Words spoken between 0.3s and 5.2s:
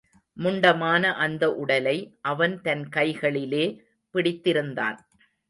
முண்டமான அந்த உடலை அவன் தன் கைகளிலே பிடித்திருந்தான்.